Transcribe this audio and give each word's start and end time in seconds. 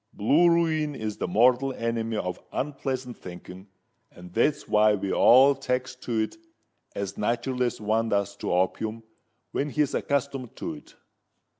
Blue 0.13 0.49
ruin 0.49 0.95
is 0.95 1.17
the 1.17 1.27
mortal 1.27 1.73
enemy 1.73 2.17
of 2.17 2.39
unpleasant 2.51 3.17
thinking—and 3.19 4.33
that's 4.33 4.67
why 4.67 4.95
we 4.95 5.13
all 5.13 5.53
takes 5.53 5.93
to 5.97 6.21
it 6.21 6.37
as 6.95 7.19
nat'ral 7.19 7.61
as 7.61 7.79
one 7.79 8.09
does 8.09 8.35
to 8.37 8.51
opium 8.51 9.03
when 9.51 9.69
he's 9.69 9.93
accustomed 9.93 10.55
to 10.55 10.73
it." 10.73 10.95